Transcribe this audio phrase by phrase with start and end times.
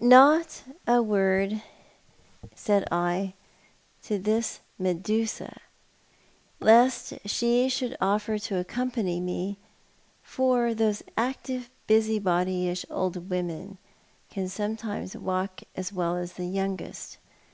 [0.00, 1.62] Not a word
[2.54, 3.34] said I
[4.04, 5.54] to this Medusa,
[6.60, 9.58] lest she should offer to accompany me,
[10.22, 13.76] for these active busybodyish old women
[14.30, 17.18] can sometimes walk as well as the youngest.